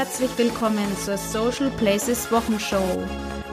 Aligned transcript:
herzlich 0.00 0.30
willkommen 0.38 0.86
zur 1.04 1.18
Social 1.18 1.70
Places 1.72 2.32
Wochenshow. 2.32 3.06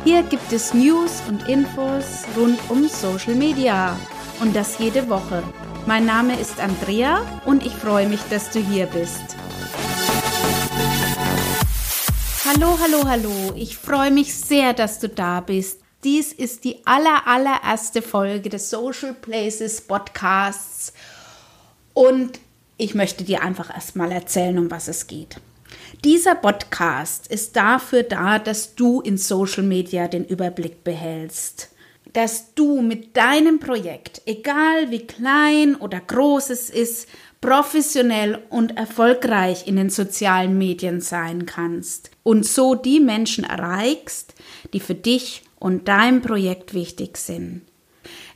Hier 0.05 0.23
gibt 0.23 0.53
es 0.53 0.73
News 0.73 1.21
und 1.27 1.45
Infos 1.49 2.23
rund 2.37 2.57
um 2.69 2.87
Social 2.87 3.35
Media 3.35 3.99
und 4.39 4.55
das 4.55 4.79
jede 4.79 5.09
Woche. 5.09 5.43
Mein 5.87 6.05
Name 6.05 6.39
ist 6.39 6.57
Andrea 6.61 7.41
und 7.43 7.65
ich 7.65 7.73
freue 7.73 8.07
mich, 8.07 8.21
dass 8.29 8.49
du 8.49 8.59
hier 8.59 8.85
bist. 8.85 9.35
Hallo, 12.45 12.79
hallo, 12.81 13.03
hallo. 13.05 13.53
Ich 13.57 13.77
freue 13.77 14.11
mich 14.11 14.33
sehr, 14.33 14.71
dass 14.71 14.99
du 14.99 15.09
da 15.09 15.41
bist. 15.41 15.81
Dies 16.05 16.31
ist 16.31 16.63
die 16.63 16.77
aller, 16.87 17.27
allererste 17.27 18.01
Folge 18.01 18.47
des 18.47 18.69
Social 18.69 19.13
Places 19.13 19.81
Podcasts 19.81 20.93
und 21.93 22.39
ich 22.77 22.95
möchte 22.95 23.25
dir 23.25 23.41
einfach 23.41 23.69
erstmal 23.69 24.13
erzählen, 24.13 24.57
um 24.57 24.71
was 24.71 24.87
es 24.87 25.07
geht. 25.07 25.41
Dieser 26.03 26.35
Podcast 26.35 27.27
ist 27.27 27.55
dafür 27.55 28.03
da, 28.03 28.39
dass 28.39 28.75
du 28.75 29.01
in 29.01 29.17
Social 29.17 29.63
Media 29.63 30.07
den 30.07 30.25
Überblick 30.25 30.83
behältst. 30.83 31.69
Dass 32.13 32.53
du 32.55 32.81
mit 32.81 33.17
deinem 33.17 33.59
Projekt, 33.59 34.21
egal 34.25 34.89
wie 34.89 35.05
klein 35.05 35.75
oder 35.75 35.99
groß 35.99 36.49
es 36.49 36.69
ist, 36.69 37.07
professionell 37.41 38.39
und 38.49 38.77
erfolgreich 38.77 39.67
in 39.67 39.75
den 39.75 39.89
sozialen 39.89 40.57
Medien 40.57 41.01
sein 41.01 41.45
kannst 41.45 42.11
und 42.23 42.45
so 42.45 42.75
die 42.75 42.99
Menschen 42.99 43.43
erreichst, 43.43 44.33
die 44.73 44.79
für 44.79 44.95
dich 44.95 45.43
und 45.59 45.87
dein 45.87 46.21
Projekt 46.21 46.73
wichtig 46.73 47.17
sind. 47.17 47.61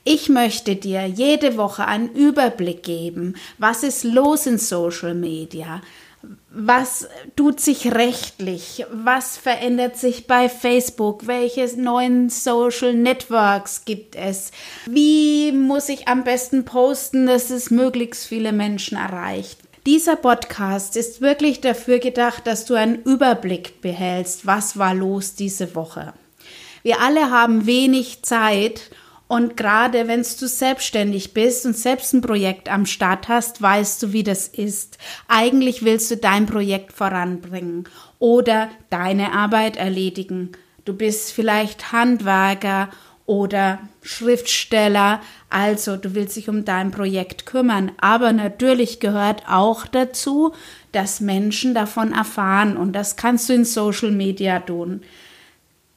Ich 0.03 0.29
möchte 0.29 0.75
dir 0.75 1.05
jede 1.05 1.57
Woche 1.57 1.85
einen 1.85 2.09
Überblick 2.09 2.83
geben, 2.83 3.35
was 3.59 3.83
ist 3.83 4.03
los 4.03 4.47
in 4.47 4.57
Social 4.57 5.13
Media, 5.13 5.81
was 6.51 7.07
tut 7.35 7.59
sich 7.59 7.93
rechtlich, 7.93 8.85
was 8.91 9.37
verändert 9.37 9.97
sich 9.97 10.27
bei 10.27 10.49
Facebook, 10.49 11.27
welche 11.27 11.65
neuen 11.79 12.29
Social 12.29 12.93
Networks 12.93 13.85
gibt 13.85 14.15
es, 14.15 14.51
wie 14.85 15.51
muss 15.51 15.89
ich 15.89 16.07
am 16.07 16.23
besten 16.23 16.65
posten, 16.65 17.25
dass 17.25 17.49
es 17.49 17.71
möglichst 17.71 18.27
viele 18.27 18.51
Menschen 18.51 18.97
erreicht. 18.97 19.59
Dieser 19.85 20.15
Podcast 20.15 20.95
ist 20.95 21.21
wirklich 21.21 21.61
dafür 21.61 21.97
gedacht, 21.97 22.45
dass 22.45 22.65
du 22.65 22.75
einen 22.75 23.01
Überblick 23.01 23.81
behältst, 23.81 24.45
was 24.45 24.77
war 24.77 24.93
los 24.93 25.33
diese 25.33 25.73
Woche. 25.73 26.13
Wir 26.83 27.01
alle 27.01 27.31
haben 27.31 27.65
wenig 27.65 28.21
Zeit 28.23 28.91
und 29.31 29.55
gerade 29.55 30.09
wenn 30.09 30.23
du 30.23 30.45
selbstständig 30.45 31.33
bist 31.33 31.65
und 31.65 31.77
selbst 31.77 32.13
ein 32.13 32.19
Projekt 32.19 32.67
am 32.67 32.85
Start 32.85 33.29
hast, 33.29 33.61
weißt 33.61 34.03
du, 34.03 34.11
wie 34.11 34.23
das 34.23 34.49
ist. 34.49 34.97
Eigentlich 35.29 35.85
willst 35.85 36.11
du 36.11 36.17
dein 36.17 36.47
Projekt 36.47 36.91
voranbringen 36.91 37.85
oder 38.19 38.67
deine 38.89 39.31
Arbeit 39.31 39.77
erledigen. 39.77 40.51
Du 40.83 40.93
bist 40.93 41.31
vielleicht 41.31 41.93
Handwerker 41.93 42.89
oder 43.25 43.79
Schriftsteller, 44.01 45.21
also 45.49 45.95
du 45.95 46.13
willst 46.13 46.35
dich 46.35 46.49
um 46.49 46.65
dein 46.65 46.91
Projekt 46.91 47.45
kümmern. 47.45 47.93
Aber 48.01 48.33
natürlich 48.33 48.99
gehört 48.99 49.43
auch 49.47 49.87
dazu, 49.87 50.51
dass 50.91 51.21
Menschen 51.21 51.73
davon 51.73 52.11
erfahren 52.11 52.75
und 52.75 52.91
das 52.91 53.15
kannst 53.15 53.47
du 53.47 53.53
in 53.53 53.63
Social 53.63 54.11
Media 54.11 54.59
tun. 54.59 55.03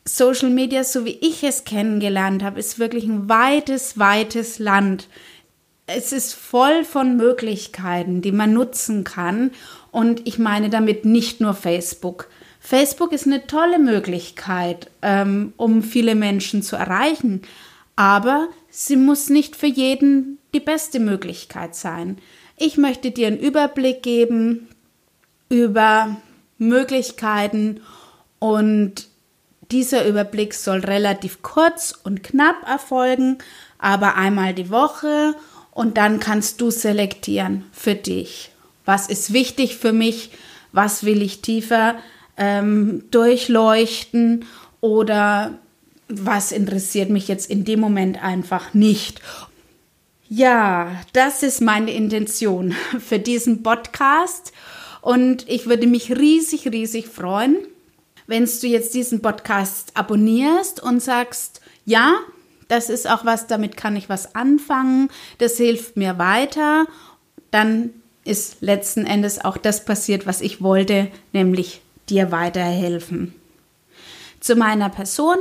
Social 0.07 0.51
Media, 0.51 0.85
so 0.85 1.05
wie 1.05 1.19
ich 1.21 1.43
es 1.45 1.65
kennengelernt 1.65 2.43
habe, 2.43 2.61
ist 2.61 2.79
wirklich 2.79 3.05
ein 3.05 3.29
weites, 3.29 3.99
weites 3.99 4.59
Land. 4.59 5.09
Es 5.87 6.13
ist 6.13 6.35
voll 6.35 6.85
von 6.85 7.17
Möglichkeiten, 7.17 8.21
die 8.21 8.33
man 8.33 8.53
nutzen 8.53 9.05
kann. 9.05 9.51
Und 9.91 10.27
ich 10.27 10.39
meine 10.39 10.69
damit 10.69 11.05
nicht 11.05 11.41
nur 11.41 11.55
Facebook. 11.55 12.29
Facebook 12.61 13.13
ist 13.13 13.27
eine 13.27 13.47
tolle 13.47 13.79
Möglichkeit, 13.79 14.91
ähm, 15.03 15.53
um 15.57 15.83
viele 15.83 16.15
Menschen 16.15 16.63
zu 16.63 16.77
erreichen. 16.77 17.43
Aber 17.97 18.49
sie 18.71 18.97
muss 18.97 19.31
nicht 19.31 19.57
für 19.57 19.67
jeden 19.67 20.39
die 20.53 20.61
beste 20.61 21.01
Möglichkeit 21.01 21.75
sein. 21.75 22.19
Ich 22.57 22.77
möchte 22.77 23.11
dir 23.11 23.29
einen 23.29 23.39
Überblick 23.39 24.03
geben 24.03 24.69
über 25.49 26.17
Möglichkeiten 26.59 27.81
und 28.39 29.09
dieser 29.71 30.07
Überblick 30.07 30.55
soll 30.55 30.81
relativ 30.81 31.43
kurz 31.43 31.95
und 32.03 32.23
knapp 32.23 32.57
erfolgen, 32.67 33.39
aber 33.79 34.17
einmal 34.17 34.55
die 34.55 34.71
Woche 34.71 35.35
und 35.71 35.97
dann 35.97 36.21
kannst 36.21 36.61
du 36.61 36.71
selektieren 36.71 37.65
für 37.73 37.95
dich. 37.95 38.51
Was 38.85 39.09
ist 39.09 39.33
wichtig 39.33 39.77
für 39.77 39.93
mich? 39.93 40.31
Was 40.73 41.05
will 41.05 41.23
ich 41.23 41.43
tiefer 41.43 41.97
ähm, 42.37 43.05
durchleuchten? 43.11 44.45
Oder 44.81 45.59
was 46.09 46.53
interessiert 46.53 47.11
mich 47.11 47.29
jetzt 47.29 47.51
in 47.51 47.65
dem 47.65 47.81
Moment 47.81 48.23
einfach 48.23 48.75
nicht? 48.75 49.21
Ja, 50.29 50.91
das 51.13 51.43
ist 51.43 51.61
meine 51.61 51.93
Intention 51.93 52.73
für 53.01 53.19
diesen 53.19 53.63
Podcast. 53.63 54.53
Und 55.01 55.49
ich 55.49 55.67
würde 55.67 55.87
mich 55.87 56.17
riesig, 56.17 56.69
riesig 56.69 57.09
freuen, 57.09 57.57
wenn 58.27 58.45
du 58.45 58.67
jetzt 58.67 58.95
diesen 58.95 59.23
Podcast 59.23 59.93
abonnierst 59.95 60.83
und 60.83 61.01
sagst, 61.01 61.61
ja, 61.85 62.15
das 62.69 62.89
ist 62.89 63.09
auch 63.09 63.25
was, 63.25 63.47
damit 63.47 63.77
kann 63.77 63.97
ich 63.97 64.09
was 64.09 64.35
anfangen, 64.35 65.09
das 65.39 65.57
hilft 65.57 65.97
mir 65.97 66.19
weiter, 66.19 66.87
dann 67.51 67.91
ist 68.25 68.63
letzten 68.63 69.07
Endes 69.07 69.45
auch 69.45 69.57
das 69.57 69.85
passiert, 69.85 70.27
was 70.27 70.41
ich 70.41 70.63
wollte, 70.63 71.09
nämlich 71.33 71.83
dir 72.09 72.33
weiterhelfen. 72.33 73.35
Zu 74.41 74.57
meiner 74.57 74.89
Person. 74.89 75.37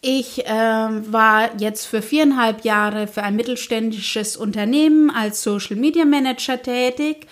Ich 0.00 0.44
äh, 0.44 0.50
war 0.50 1.58
jetzt 1.58 1.86
für 1.86 2.02
viereinhalb 2.02 2.64
Jahre 2.64 3.06
für 3.06 3.22
ein 3.22 3.36
mittelständisches 3.36 4.36
Unternehmen 4.36 5.10
als 5.10 5.42
Social 5.42 5.76
Media 5.76 6.04
Manager 6.04 6.60
tätig 6.60 7.26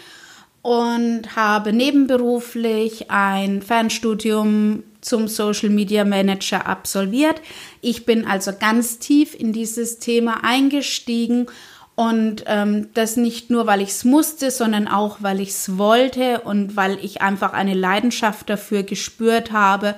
und 0.63 1.37
habe 1.37 1.73
nebenberuflich 1.73 3.11
ein 3.11 3.61
Fernstudium 3.61 4.85
zum 5.03 5.29
Social 5.29 5.69
Media 5.69 6.05
Manager 6.05 6.67
absolviert. 6.67 7.43
Ich 7.83 8.07
bin 8.07 8.25
also 8.25 8.53
ganz 8.59 8.99
tief 8.99 9.35
in 9.39 9.53
dieses 9.53 9.99
Thema 9.99 10.43
eingestiegen 10.43 11.49
und 11.95 12.45
ähm, 12.47 12.89
das 12.95 13.17
nicht 13.17 13.51
nur, 13.51 13.67
weil 13.67 13.83
ich 13.83 13.91
es 13.91 14.05
musste, 14.05 14.51
sondern 14.51 14.89
auch, 14.89 15.19
weil 15.21 15.41
ich 15.41 15.51
es 15.51 15.77
wollte 15.77 16.41
und 16.41 16.75
weil 16.75 16.99
ich 17.05 17.21
einfach 17.21 17.53
eine 17.53 17.75
Leidenschaft 17.75 18.49
dafür 18.49 18.83
gespürt 18.83 19.53
habe. 19.53 19.95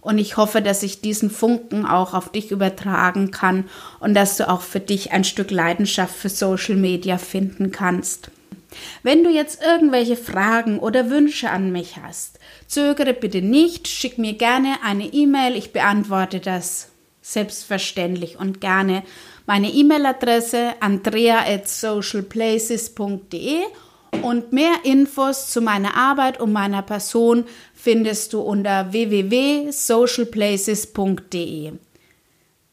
Und 0.00 0.18
ich 0.18 0.36
hoffe, 0.36 0.62
dass 0.62 0.82
ich 0.82 1.00
diesen 1.00 1.30
Funken 1.30 1.86
auch 1.86 2.14
auf 2.14 2.30
dich 2.30 2.50
übertragen 2.50 3.30
kann 3.30 3.64
und 4.00 4.14
dass 4.14 4.36
du 4.36 4.48
auch 4.48 4.60
für 4.60 4.80
dich 4.80 5.12
ein 5.12 5.24
Stück 5.24 5.50
Leidenschaft 5.50 6.14
für 6.14 6.28
Social 6.28 6.76
Media 6.76 7.18
finden 7.18 7.72
kannst. 7.72 8.30
Wenn 9.02 9.24
du 9.24 9.30
jetzt 9.30 9.62
irgendwelche 9.62 10.16
Fragen 10.16 10.78
oder 10.78 11.10
Wünsche 11.10 11.50
an 11.50 11.72
mich 11.72 11.96
hast, 11.96 12.38
zögere 12.66 13.14
bitte 13.14 13.42
nicht, 13.42 13.88
schick 13.88 14.18
mir 14.18 14.34
gerne 14.34 14.76
eine 14.82 15.12
E-Mail, 15.12 15.56
ich 15.56 15.72
beantworte 15.72 16.40
das 16.40 16.90
selbstverständlich 17.22 18.38
und 18.38 18.60
gerne. 18.60 19.02
Meine 19.46 19.70
E-Mail-Adresse 19.70 20.74
andrea 20.80 21.44
at 21.46 21.68
socialplaces.de 21.68 23.62
und 24.22 24.52
mehr 24.52 24.76
Infos 24.84 25.50
zu 25.50 25.60
meiner 25.60 25.96
Arbeit 25.96 26.40
und 26.40 26.52
meiner 26.52 26.82
Person 26.82 27.46
findest 27.74 28.32
du 28.32 28.40
unter 28.40 28.92
www.socialplaces.de. 28.92 31.72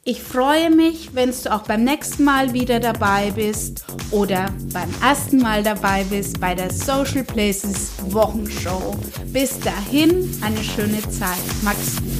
Ich 0.04 0.24
freue 0.24 0.72
mich, 0.72 1.14
wenn 1.14 1.30
du 1.30 1.54
auch 1.54 1.62
beim 1.62 1.84
nächsten 1.84 2.24
Mal 2.24 2.54
wieder 2.54 2.80
dabei 2.80 3.30
bist 3.30 3.86
oder 4.10 4.48
beim 4.74 4.90
ersten 5.00 5.38
Mal 5.38 5.62
dabei 5.62 6.04
bist 6.06 6.42
bei 6.42 6.56
der 6.56 6.74
Social 6.74 7.24
Places 7.24 7.92
Wochenshow. 8.10 8.96
Bis 9.28 9.60
dahin 9.60 10.36
eine 10.42 10.64
schöne 10.64 11.02
Zeit. 11.04 11.38
Gut. 11.62 12.11